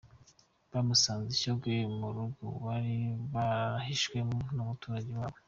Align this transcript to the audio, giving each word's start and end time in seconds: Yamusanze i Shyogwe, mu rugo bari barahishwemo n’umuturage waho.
Yamusanze 0.73 1.29
i 1.33 1.39
Shyogwe, 1.41 1.75
mu 1.97 2.07
rugo 2.15 2.45
bari 2.63 2.95
barahishwemo 3.33 4.37
n’umuturage 4.55 5.11
waho. 5.19 5.37